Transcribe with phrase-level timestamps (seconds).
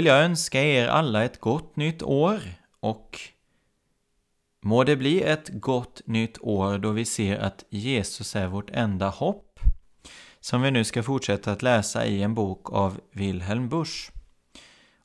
[0.00, 2.40] Vill jag önska er alla ett gott nytt år
[2.80, 3.20] och
[4.62, 9.08] må det bli ett gott nytt år då vi ser att Jesus är vårt enda
[9.08, 9.60] hopp
[10.40, 14.10] som vi nu ska fortsätta att läsa i en bok av Wilhelm Busch.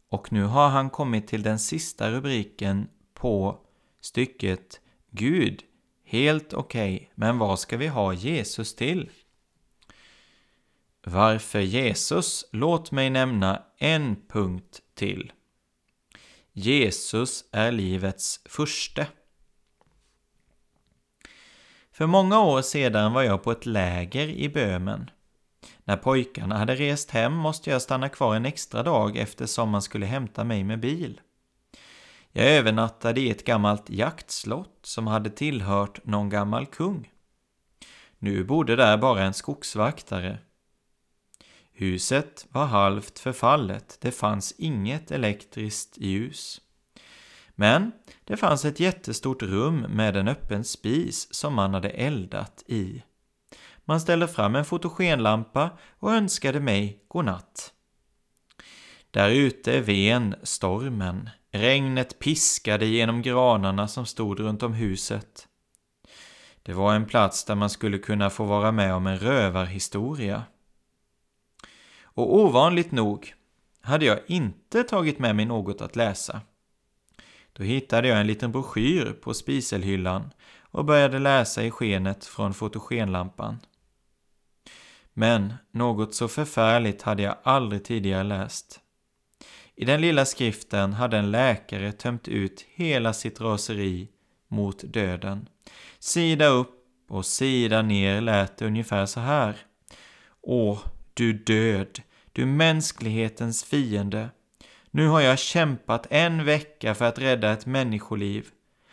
[0.10, 3.60] Och nu har han kommit till den sista rubriken på
[4.02, 4.80] stycket
[5.12, 5.64] Gud,
[6.06, 9.10] helt okej, okay, men vad ska vi ha Jesus till?
[11.08, 12.46] Varför Jesus?
[12.52, 15.32] Låt mig nämna en punkt till.
[16.54, 19.06] Jesus är livets första.
[21.92, 25.10] För många år sedan var jag på ett läger i Böhmen.
[25.84, 30.06] När pojkarna hade rest hem måste jag stanna kvar en extra dag eftersom man skulle
[30.06, 31.22] hämta mig med bil.
[32.32, 37.12] Jag övernattade i ett gammalt jaktslott som hade tillhört någon gammal kung.
[38.20, 40.38] Nu bodde där bara en skogsvaktare
[41.78, 46.62] Huset var halvt förfallet, det fanns inget elektriskt ljus.
[47.56, 47.92] Men
[48.24, 53.04] det fanns ett jättestort rum med en öppen spis som man hade eldat i.
[53.86, 55.70] Man ställde fram en fotogenlampa
[56.00, 57.74] och önskade mig godnatt.
[59.12, 61.30] Där ute ven stormen.
[61.52, 65.48] Regnet piskade genom granarna som stod runt om huset.
[66.64, 70.44] Det var en plats där man skulle kunna få vara med om en rövarhistoria.
[72.16, 73.34] Och ovanligt nog
[73.82, 76.42] hade jag inte tagit med mig något att läsa.
[77.54, 83.60] Då hittade jag en liten broschyr på spiselhyllan och började läsa i skenet från fotogenlampan.
[85.14, 88.80] Men något så förfärligt hade jag aldrig tidigare läst.
[89.76, 94.10] I den lilla skriften hade en läkare tömt ut hela sitt raseri
[94.48, 95.50] mot döden.
[96.00, 99.56] Sida upp och sida ner lät det ungefär så här.
[100.42, 100.80] Åh,
[101.16, 104.30] du död, du mänsklighetens fiende.
[104.92, 108.48] Nu har jag kämpat en vecka för att rädda ett människoliv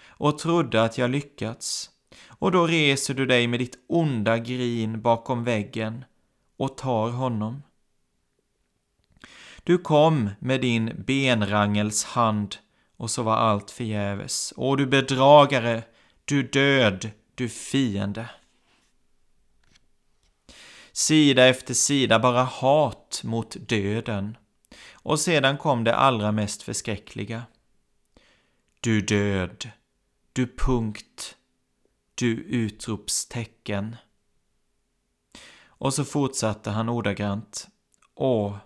[0.06, 1.90] och trodde att jag lyckats.
[2.28, 6.04] Och då reser du dig med ditt onda grin bakom väggen
[6.56, 7.62] och tar honom.
[9.64, 12.56] Du kom med din benrangels hand
[12.96, 14.52] och så var allt förgäves.
[14.56, 15.82] Och du bedragare,
[16.24, 18.28] du död, du fiende.
[20.92, 24.36] Sida efter sida bara hat mot döden.
[24.92, 27.42] Och sedan kom det allra mest förskräckliga.
[28.80, 29.70] Du död,
[30.32, 31.36] du punkt,
[32.14, 33.96] du utropstecken.
[35.64, 37.68] Och så fortsatte han ordagrant.
[38.14, 38.56] Åh,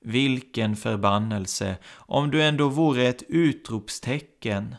[0.00, 4.76] vilken förbannelse om du ändå vore ett utropstecken.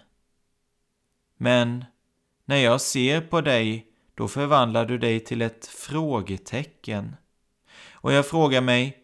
[1.38, 1.86] Men
[2.46, 3.89] när jag ser på dig
[4.20, 7.16] då förvandlar du dig till ett frågetecken.
[7.92, 8.98] Och jag frågar mig,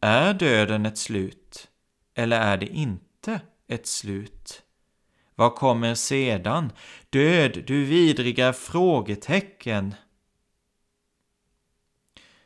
[0.00, 1.68] är döden ett slut?
[2.14, 4.62] Eller är det inte ett slut?
[5.34, 6.72] Vad kommer sedan?
[7.10, 9.94] Död, du vidriga frågetecken.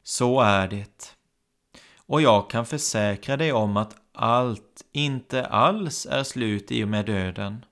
[0.03, 1.15] Så är det.
[1.97, 7.07] Och jag kan försäkra dig om att allt inte alls är slut i och med
[7.07, 7.65] döden.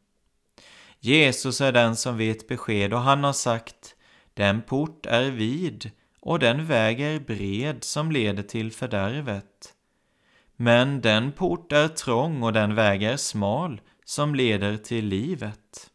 [1.00, 3.96] Jesus är den som vet besked och han har sagt
[4.40, 5.90] den port är vid
[6.20, 9.74] och den väg är bred som leder till fördärvet.
[10.56, 15.90] Men den port är trång och den väg är smal som leder till livet.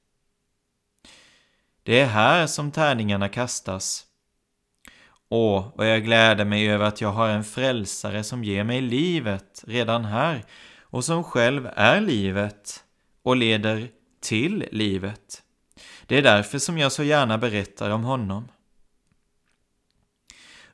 [1.84, 4.06] Det är här som tärningarna kastas.
[5.30, 9.64] Åh, vad jag gläder mig över att jag har en frälsare som ger mig livet
[9.68, 10.46] redan här
[10.82, 12.84] och som själv är livet
[13.24, 13.90] och leder
[14.22, 15.42] till livet.
[16.08, 18.48] Det är därför som jag så gärna berättar om honom.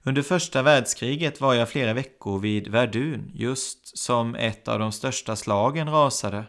[0.03, 5.35] Under första världskriget var jag flera veckor vid Verdun just som ett av de största
[5.35, 6.43] slagen rasade.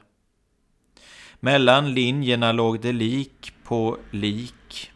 [1.40, 4.90] Mellan linjerna låg det lik på lik.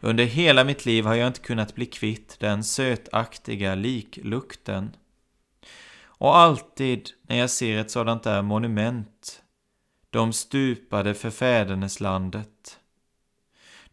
[0.00, 4.96] Under hela mitt liv har jag inte kunnat bli kvitt den sötaktiga liklukten.
[6.02, 9.42] Och alltid när jag ser ett sådant där monument,
[10.10, 12.78] de stupade för fäderneslandet,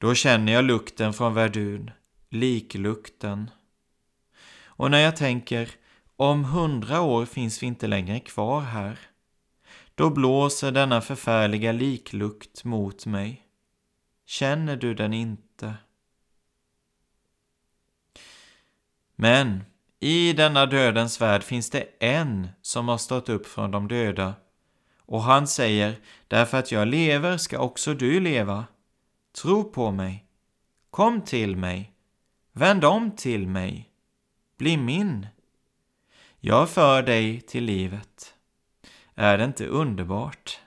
[0.04, 1.92] då känner jag lukten från Verdun,
[2.30, 3.50] liklukten.
[4.66, 5.70] Och när jag tänker,
[6.16, 9.00] om hundra år finns vi inte längre kvar här,
[9.96, 13.42] då blåser denna förfärliga liklukt mot mig.
[14.26, 15.74] Känner du den inte?
[19.16, 19.64] Men
[20.00, 24.34] i denna dödens värld finns det en som har stått upp från de döda.
[24.98, 25.96] Och han säger,
[26.28, 28.66] därför att jag lever ska också du leva.
[29.42, 30.26] Tro på mig.
[30.90, 31.94] Kom till mig.
[32.52, 33.90] Vänd om till mig.
[34.58, 35.28] Bli min.
[36.40, 38.34] Jag för dig till livet.
[39.16, 40.60] Är det inte underbart?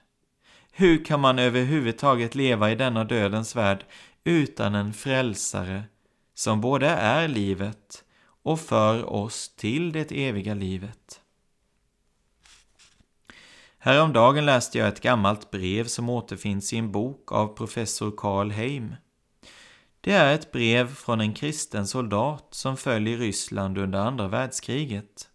[0.73, 3.85] Hur kan man överhuvudtaget leva i denna dödens värld
[4.25, 5.85] utan en frälsare
[6.35, 8.05] som både är livet
[8.43, 11.21] och för oss till det eviga livet?
[13.87, 18.95] Häromdagen läste jag ett gammalt brev som återfinns i en bok av professor Karl Heim.
[20.01, 25.29] Det är ett brev från en kristen soldat som föll i Ryssland under andra världskriget.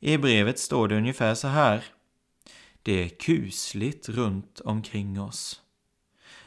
[0.00, 1.84] I brevet står det ungefär så här.
[2.82, 5.62] Det är kusligt runt omkring oss.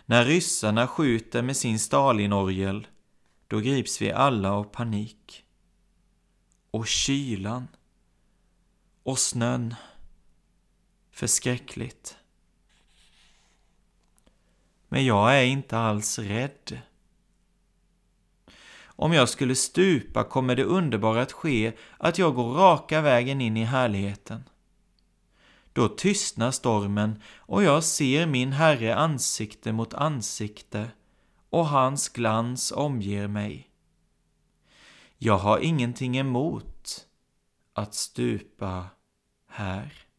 [0.06, 2.88] När ryssarna skjuter med sin Stalinorgel,
[3.48, 5.44] då grips vi alla av panik.
[6.72, 7.68] Och kylan.
[9.04, 9.75] Och snön.
[11.21, 12.18] Förskräckligt.
[14.88, 16.81] Men jag är inte alls rädd.
[18.83, 23.57] Om jag skulle stupa kommer det underbara att ske att jag går raka vägen in
[23.57, 24.50] i härligheten.
[25.73, 30.91] Då tystnar stormen och jag ser min Herre ansikte mot ansikte
[31.50, 33.69] och hans glans omger mig.
[35.17, 37.07] Jag har ingenting emot
[37.74, 38.88] att stupa
[39.47, 40.11] här.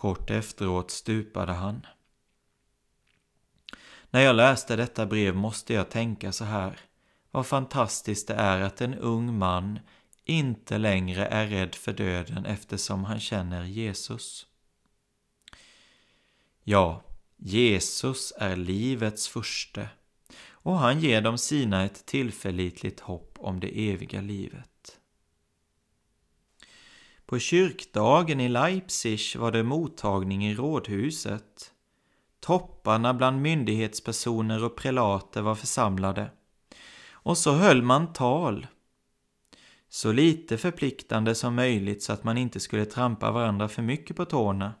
[0.00, 1.86] Kort efteråt stupade han.
[4.10, 6.80] När jag läste detta brev måste jag tänka så här.
[7.30, 9.78] Vad fantastiskt det är att en ung man
[10.24, 14.46] inte längre är rädd för döden eftersom han känner Jesus.
[16.64, 17.02] Ja,
[17.36, 19.88] Jesus är livets furste
[20.50, 24.69] och han ger dem sina ett tillförlitligt hopp om det eviga livet.
[27.30, 31.72] På kyrkdagen i Leipzig var det mottagning i rådhuset.
[32.40, 36.30] Topparna bland myndighetspersoner och prelater var församlade.
[37.12, 38.66] Och så höll man tal.
[39.88, 44.24] Så lite förpliktande som möjligt så att man inte skulle trampa varandra för mycket på
[44.24, 44.74] tårna.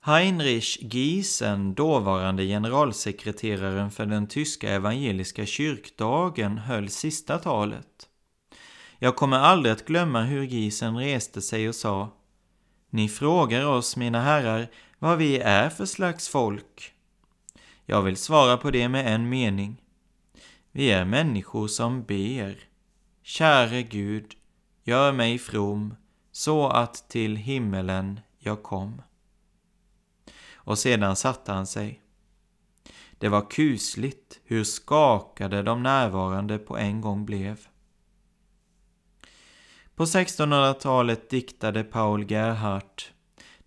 [0.00, 8.08] Heinrich Giesen, dåvarande generalsekreteraren för den tyska evangeliska kyrkdagen, höll sista talet.
[8.98, 12.10] Jag kommer aldrig att glömma hur grisen reste sig och sa
[12.90, 16.92] Ni frågar oss, mina herrar, vad vi är för slags folk.
[17.86, 19.82] Jag vill svara på det med en mening.
[20.72, 22.58] Vi är människor som ber.
[23.22, 24.34] Käre Gud,
[24.84, 25.94] gör mig from
[26.32, 29.02] så att till himmelen jag kom.
[30.54, 32.00] Och sedan satte han sig.
[33.18, 37.68] Det var kusligt hur skakade de närvarande på en gång blev.
[39.98, 43.12] På 1600-talet diktade Paul Gerhardt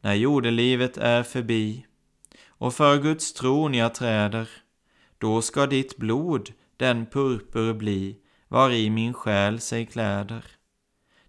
[0.02, 1.86] När jordelivet är förbi
[2.48, 4.50] och för Guds tron jag träder,
[5.18, 10.46] då ska ditt blod den purpur bli, var i min själ sig kläder.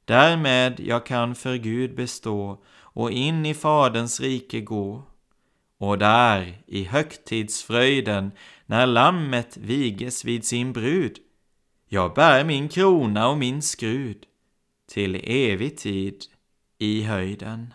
[0.04, 5.02] Därmed jag kan för Gud bestå och in i Faderns rike gå.
[5.78, 8.32] Och där, i högtidsfröjden,
[8.66, 11.18] när lammet viges vid sin brud,
[11.88, 14.26] jag bär min krona och min skrud
[14.86, 16.24] till evig tid
[16.78, 17.74] i höjden.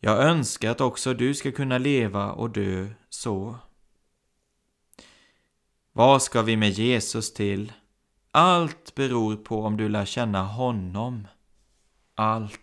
[0.00, 3.58] Jag önskar att också du ska kunna leva och dö så.
[5.92, 7.72] Vad ska vi med Jesus till?
[8.30, 11.26] Allt beror på om du lär känna honom.
[12.14, 12.60] Allt.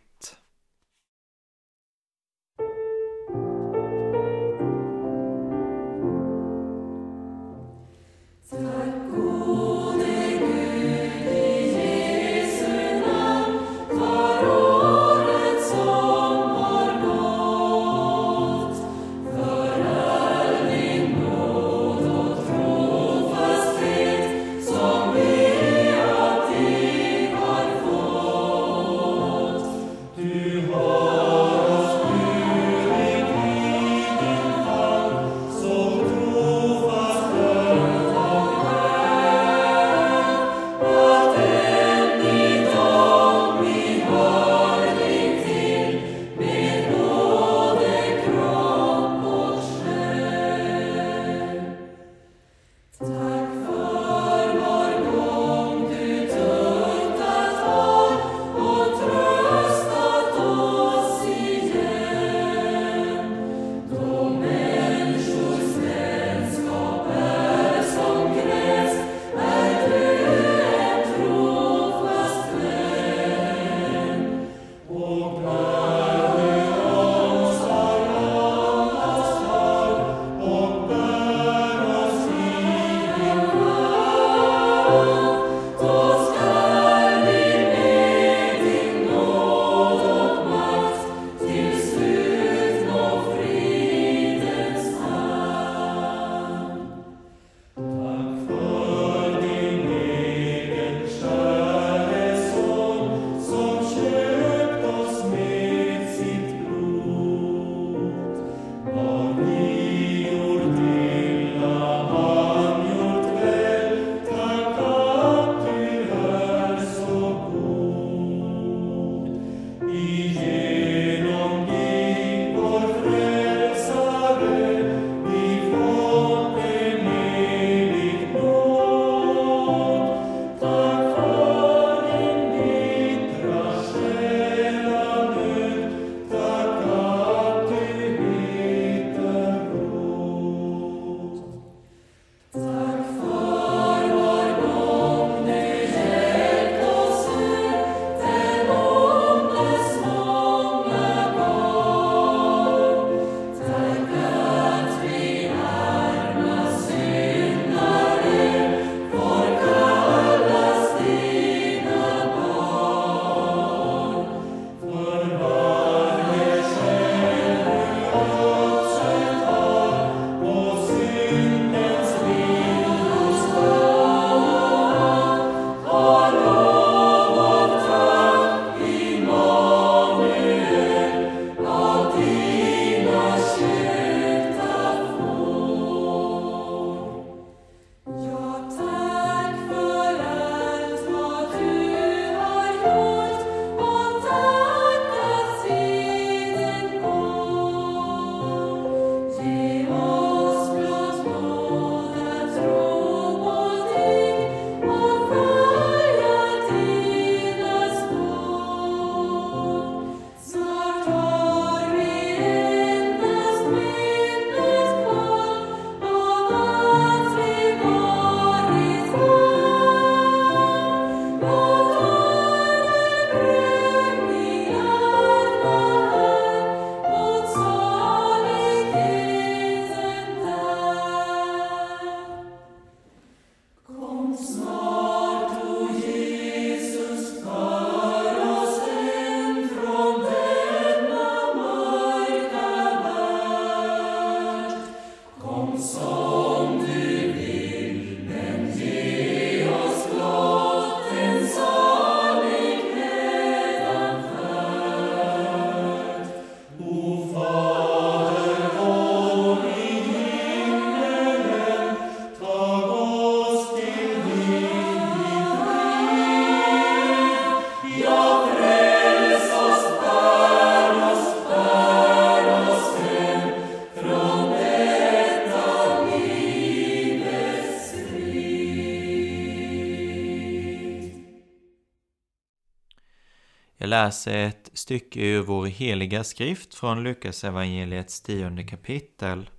[283.87, 289.49] Jag läser ett stycke ur vår heliga skrift från Lukas evangeliets tionde kapitel.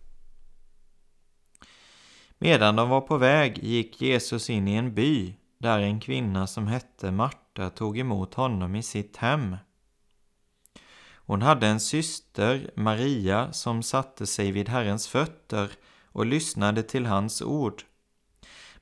[2.38, 6.66] Medan de var på väg gick Jesus in i en by där en kvinna som
[6.66, 9.56] hette Marta tog emot honom i sitt hem.
[11.14, 15.70] Hon hade en syster, Maria, som satte sig vid Herrens fötter
[16.04, 17.82] och lyssnade till hans ord.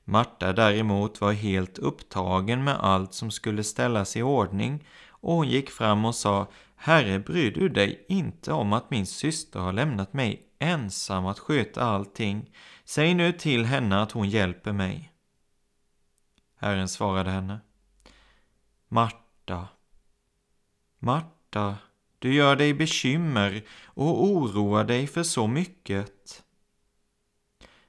[0.03, 4.83] Marta däremot var helt upptagen med allt som skulle ställas i ordning
[5.19, 9.59] och hon gick fram och sa Herre, bryr du dig inte om att min syster
[9.59, 12.51] har lämnat mig ensam att sköta allting?
[12.85, 15.11] Säg nu till henne att hon hjälper mig.
[16.55, 17.59] Herren svarade henne.
[18.87, 19.67] Marta,
[20.99, 21.77] Marta,
[22.19, 26.43] du gör dig bekymmer och oroar dig för så mycket.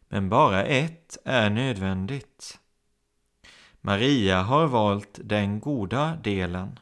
[0.08, 2.58] Men bara ett är nödvändigt.
[3.80, 6.78] Maria har valt den goda delen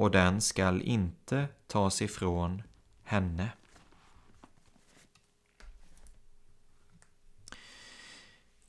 [0.00, 2.62] och den skall inte tas ifrån
[3.04, 3.48] henne.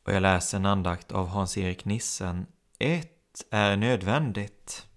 [0.03, 2.45] Och jag läser en andakt av Hans-Erik Nissen.
[2.79, 4.87] Ett är nödvändigt,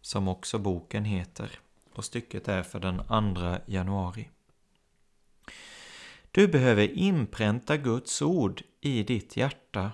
[0.00, 1.58] som också boken heter.
[1.94, 2.98] Och stycket är för den
[3.34, 4.30] 2 januari.
[6.30, 9.92] Du behöver inpränta Guds ord i ditt hjärta.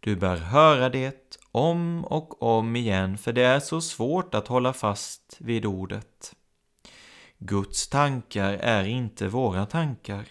[0.00, 4.72] Du bör höra det om och om igen, för det är så svårt att hålla
[4.72, 6.36] fast vid ordet.
[7.38, 10.26] Guds tankar är inte våra tankar.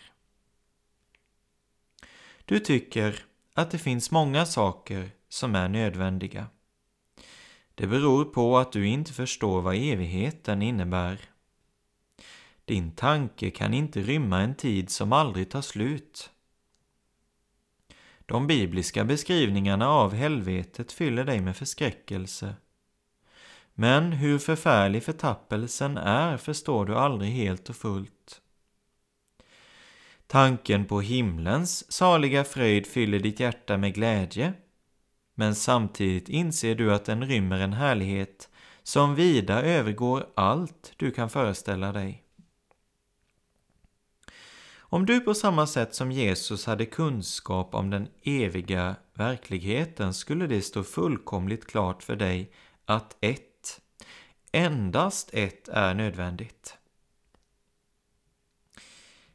[2.46, 6.48] Du tycker att det finns många saker som är nödvändiga.
[7.76, 11.20] Det beror på att du inte förstår vad evigheten innebär.
[12.66, 16.30] Din tanke kan inte rymma en tid som aldrig tar slut.
[18.26, 22.56] De bibliska beskrivningarna av helvetet fyller dig med förskräckelse.
[23.74, 28.42] Men hur förfärlig förtappelsen är förstår du aldrig helt och fullt.
[30.28, 34.54] Tanken på himlens saliga fröjd fyller ditt hjärta med glädje,
[35.36, 38.50] men samtidigt inser du att den rymmer en härlighet
[38.84, 42.25] som vida övergår allt du kan föreställa dig.
[44.96, 50.62] Om du på samma sätt som Jesus hade kunskap om den eviga verkligheten skulle det
[50.62, 52.52] stå fullkomligt klart för dig
[52.86, 53.82] att ett,
[54.52, 56.78] endast ett är nödvändigt.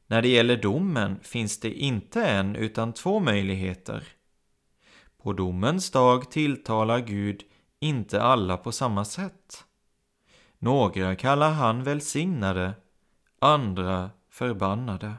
[0.06, 4.08] När det gäller domen finns det inte en utan två möjligheter.
[5.22, 7.42] På domens dag tilltalar Gud
[7.80, 9.64] inte alla på samma sätt.
[10.58, 12.72] Några kallar han välsignade,
[13.38, 15.14] andra förbannade.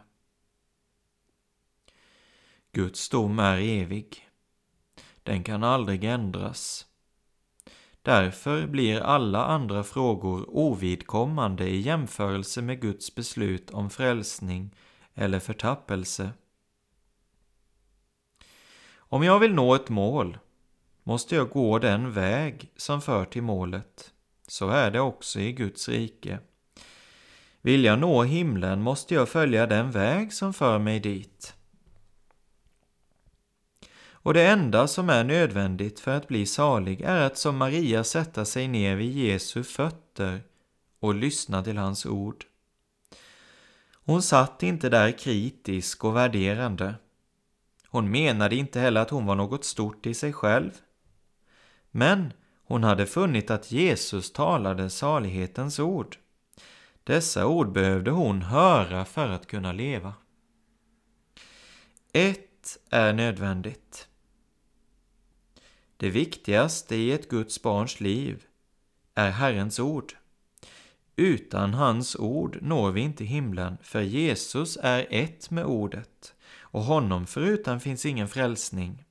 [2.73, 4.29] Guds dom är evig.
[5.23, 6.85] Den kan aldrig ändras.
[8.01, 14.75] Därför blir alla andra frågor ovidkommande i jämförelse med Guds beslut om frälsning
[15.13, 16.29] eller förtappelse.
[18.95, 20.37] Om jag vill nå ett mål
[21.03, 24.13] måste jag gå den väg som för till målet.
[24.47, 26.39] Så är det också i Guds rike.
[27.61, 31.55] Vill jag nå himlen måste jag följa den väg som för mig dit.
[34.23, 38.45] Och det enda som är nödvändigt för att bli salig är att som Maria sätta
[38.45, 40.41] sig ner vid Jesu fötter
[40.99, 42.45] och lyssna till hans ord.
[44.05, 46.95] Hon satt inte där kritisk och värderande.
[47.87, 50.71] Hon menade inte heller att hon var något stort i sig själv.
[51.91, 56.17] Men hon hade funnit att Jesus talade salighetens ord.
[57.03, 60.13] Dessa ord behövde hon höra för att kunna leva.
[62.13, 64.07] Ett är nödvändigt.
[66.01, 68.43] Det viktigaste i ett Guds barns liv
[69.15, 70.13] är Herrens ord.
[71.15, 77.27] Utan hans ord når vi inte himlen, för Jesus är ett med ordet och honom
[77.27, 79.03] förutan finns ingen frälsning.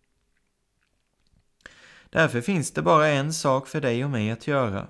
[2.11, 4.89] Därför finns det bara en sak för dig och mig att göra.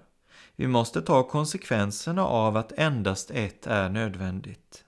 [0.57, 4.85] Vi måste ta konsekvenserna av att endast ett är nödvändigt.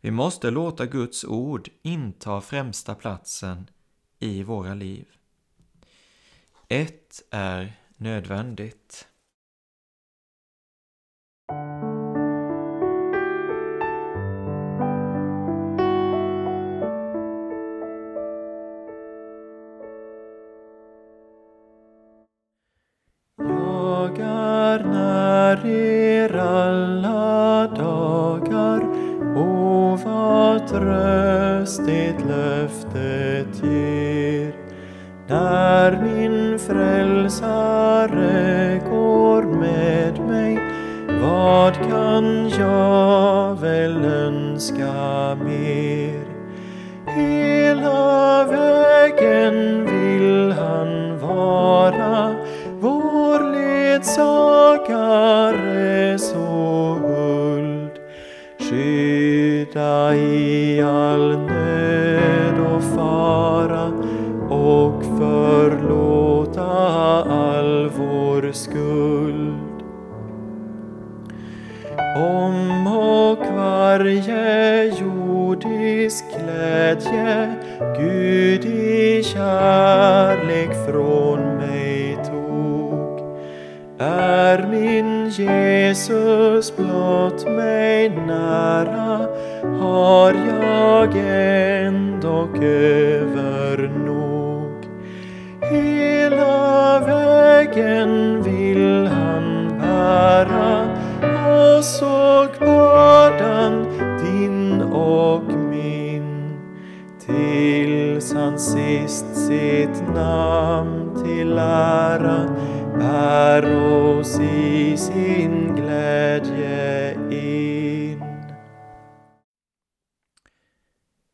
[0.00, 3.70] Vi måste låta Guds ord inta främsta platsen
[4.18, 5.06] i våra liv.
[6.72, 9.06] Ett är nödvändigt.
[23.38, 28.80] Jag är när er alla dagar
[29.36, 34.54] och vad tröst det löftet ger
[35.28, 35.59] när
[36.70, 38.30] frälsare
[38.90, 40.58] går med mig
[41.22, 46.24] vad kan jag väl önska mer?
[47.06, 49.79] Hela vägen
[107.30, 118.22] tills han sist sitt namn till ära bär oss i sin glädje in.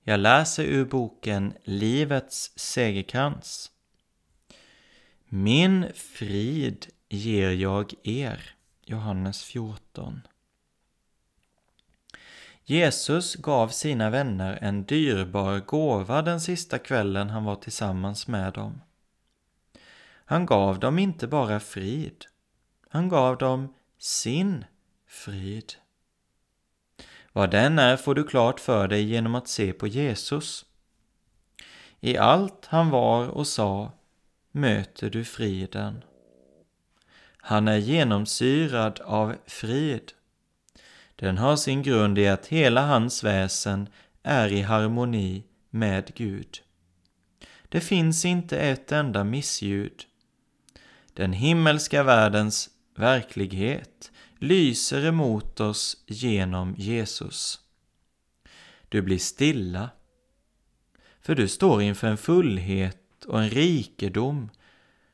[0.04, 3.70] Jag läser ur boken Livets segerkrans.
[5.28, 8.54] Min frid ger jag er.
[8.84, 10.20] Johannes 14.
[12.68, 18.80] Jesus gav sina vänner en dyrbar gåva den sista kvällen han var tillsammans med dem.
[20.24, 22.24] Han gav dem inte bara frid,
[22.88, 24.64] han gav dem sin
[25.06, 25.72] frid.
[27.32, 30.64] Vad den är får du klart för dig genom att se på Jesus.
[32.00, 33.92] I allt han var och sa
[34.50, 36.04] möter du friden.
[37.36, 40.12] Han är genomsyrad av frid.
[41.16, 43.88] Den har sin grund i att hela hans väsen
[44.22, 46.62] är i harmoni med Gud.
[47.68, 50.04] Det finns inte ett enda missljud.
[51.14, 57.60] Den himmelska världens verklighet lyser emot oss genom Jesus.
[58.88, 59.90] Du blir stilla,
[61.20, 64.50] för du står inför en fullhet och en rikedom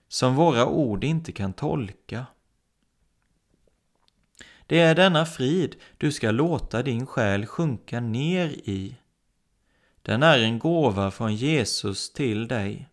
[0.08, 2.26] som våra ord inte kan tolka.
[4.72, 8.96] Det är denna frid du ska låta din själ sjunka ner i.
[10.02, 12.88] Den är en gåva från Jesus till dig.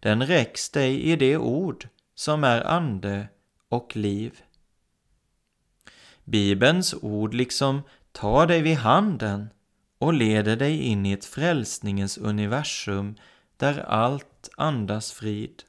[0.00, 3.28] Den räcks dig i det ord som är ande
[3.68, 4.40] och liv.
[6.24, 9.48] Bibelns ord liksom tar dig vid handen
[9.98, 13.14] och leder dig in i ett frälsningens universum
[13.56, 15.62] där allt andas frid.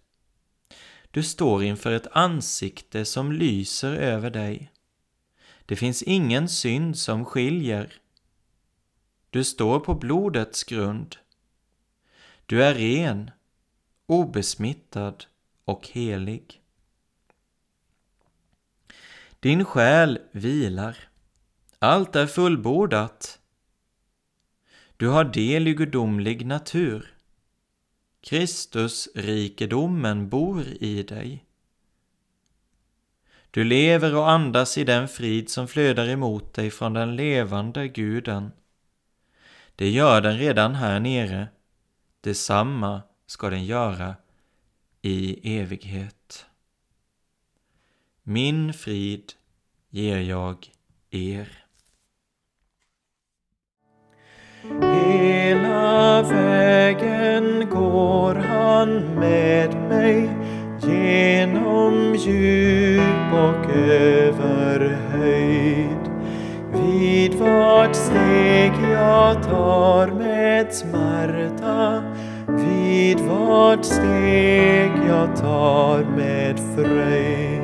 [1.11, 4.71] Du står inför ett ansikte som lyser över dig.
[5.71, 8.01] Det finns ingen synd som skiljer.
[9.29, 11.15] Du står på blodets grund.
[12.45, 13.31] Du är ren,
[14.05, 15.25] obesmittad
[15.65, 16.61] och helig.
[19.39, 20.97] Din själ vilar.
[21.79, 23.39] Allt är fullbordat.
[24.97, 27.15] Du har del i gudomlig natur.
[28.21, 31.45] Kristusrikedomen bor i dig.
[33.51, 38.51] Du lever och andas i den frid som flödar emot dig från den levande guden.
[39.75, 41.47] Det gör den redan här nere.
[42.21, 44.15] Detsamma ska den göra
[45.01, 46.45] i evighet.
[48.23, 49.33] Min frid
[49.89, 50.67] ger jag
[51.09, 51.47] er.
[54.81, 60.29] Hela vägen går han med mig
[60.83, 66.11] genom djup och över höjd.
[66.73, 72.03] Vid vart steg jag tar med smärta,
[72.47, 77.61] vid vart steg jag tar med fröjd.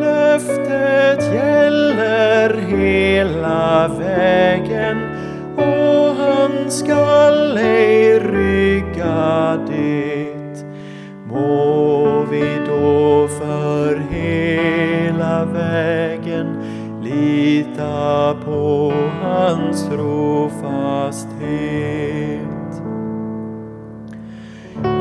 [0.00, 4.98] Löftet gäller hela vägen
[5.56, 10.32] och han skall ej rygga det.
[11.26, 11.91] Må
[12.32, 16.46] vi då för hela vägen
[17.02, 18.92] lita på
[19.22, 21.12] hans trofasthet.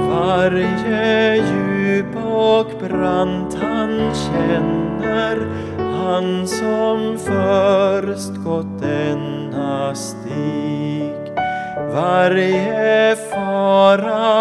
[0.09, 5.37] Varje djup och brant han känner,
[5.77, 11.13] han som först gått denna stig.
[11.93, 14.40] Varje fara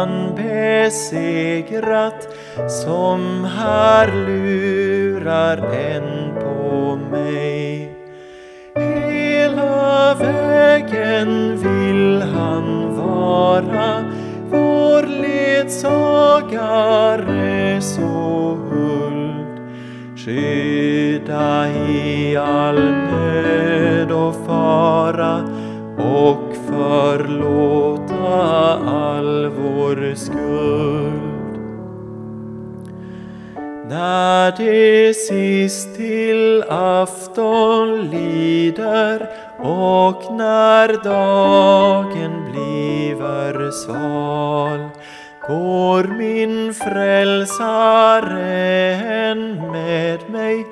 [0.00, 2.28] han besegrat,
[2.68, 7.96] som här lurar än på mig.
[8.76, 14.04] Hela vägen vill han vara
[14.50, 16.20] vår ledsagare
[17.80, 19.60] så huld.
[20.16, 25.40] Skydda i all nöd och fara
[25.98, 27.99] och förlåta
[28.32, 31.30] all vår skuld.
[33.88, 44.90] När det sist till afton lider och när dagen bliver sval
[45.48, 48.40] går min frälsare
[48.94, 50.66] än med mig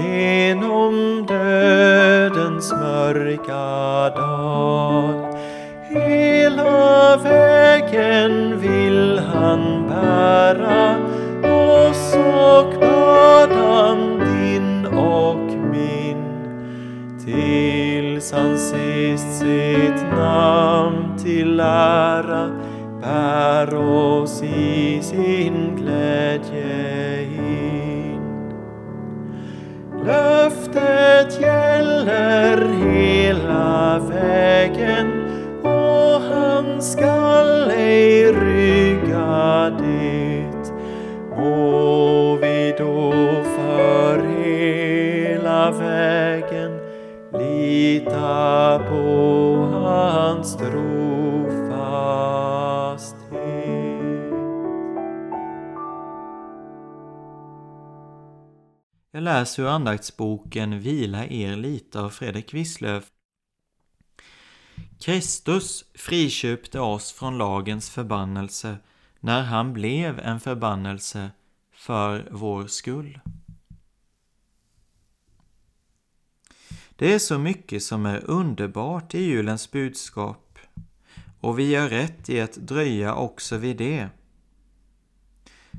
[0.00, 5.35] genom dödens mörka dal.
[5.88, 10.96] Hela vägen vill han bära
[11.42, 16.24] oss och bördan din och min
[17.24, 22.50] tills han sist sitt namn till ära
[23.00, 28.20] bär oss i sin glädje in.
[30.04, 35.15] Löftet gäller hela vägen
[36.76, 40.72] han skall ej rygga det.
[41.36, 43.12] Må vi då
[43.56, 46.78] för hela vägen
[47.32, 49.04] lita på
[49.72, 50.76] hans trofasthet.
[59.12, 63.15] Jag läser ur andaktsboken Vila er lite av Fredrik Wisslöf.
[65.00, 68.76] Kristus friköpte oss från lagens förbannelse
[69.20, 71.30] när han blev en förbannelse
[71.72, 73.20] för vår skull.
[76.96, 80.58] Det är så mycket som är underbart i julens budskap
[81.40, 84.08] och vi gör rätt i att dröja också vid det.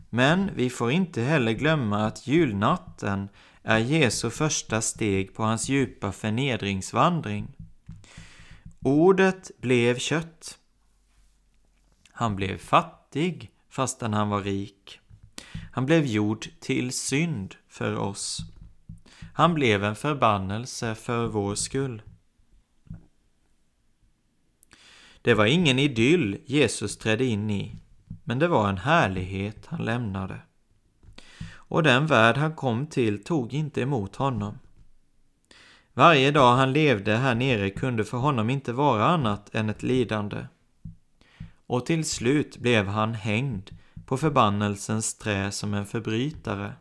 [0.10, 3.30] Men vi får inte heller glömma att julnatten
[3.63, 7.56] är Jesu första steg på hans djupa förnedringsvandring.
[8.79, 10.59] Ordet blev kött.
[12.11, 14.99] Han blev fattig fastän han var rik.
[15.71, 18.39] Han blev gjord till synd för oss.
[19.33, 22.01] Han blev en förbannelse för vår skull.
[25.21, 27.75] Det var ingen idyll Jesus trädde in i,
[28.23, 30.41] men det var en härlighet han lämnade.
[31.53, 34.59] Och den värld han kom till tog inte emot honom.
[35.97, 40.45] Varje dag han levde här nere kunde för honom inte vara annat än ett lidande.
[41.67, 43.69] Och till slut blev han hängd
[44.05, 46.73] på förbannelsens trä som en förbrytare.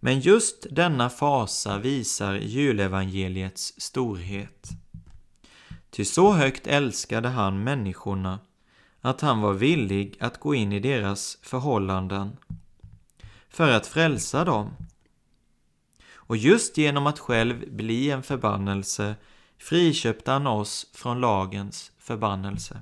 [0.00, 4.68] Men just denna fasa visar julevangeliets storhet.
[5.90, 8.38] Ty så högt älskade han människorna
[9.00, 12.36] att han var villig att gå in i deras förhållanden
[13.48, 14.70] för att frälsa dem.
[16.28, 19.14] Och just genom att själv bli en förbannelse
[19.58, 22.80] friköpte han oss från lagens förbannelse.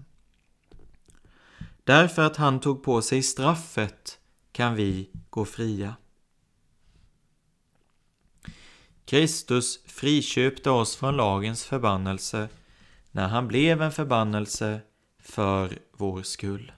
[1.85, 4.19] Därför att han tog på sig straffet
[4.53, 5.97] kan vi gå fria.
[9.05, 12.49] Kristus friköpte oss från lagens förbannelse
[13.11, 14.81] när han blev en förbannelse
[15.21, 16.73] för vår skull.